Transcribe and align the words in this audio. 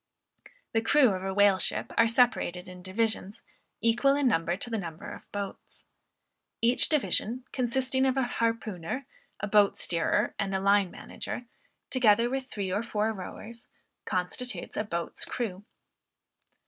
The 0.71 0.81
crew 0.81 1.09
of 1.09 1.23
a 1.23 1.31
whale 1.31 1.59
ship 1.59 1.93
are 1.95 2.07
separated 2.07 2.67
in 2.67 2.81
divisions, 2.81 3.43
equal 3.81 4.15
in 4.15 4.27
number 4.27 4.57
to 4.57 4.67
the 4.71 4.79
number 4.79 5.11
of 5.11 5.21
the 5.21 5.27
boats. 5.31 5.83
Each 6.59 6.89
division, 6.89 7.45
consisting 7.51 8.07
of 8.07 8.17
a 8.17 8.23
harpooner, 8.23 9.05
a 9.41 9.45
boat 9.47 9.77
steerer, 9.77 10.33
and 10.39 10.55
a 10.55 10.59
line 10.59 10.89
manager, 10.89 11.45
together 11.91 12.31
with 12.31 12.47
three 12.47 12.71
or 12.71 12.81
four 12.81 13.13
rowers, 13.13 13.67
constitutes 14.05 14.75
a 14.75 14.83
"boats 14.83 15.23
crew." 15.23 15.65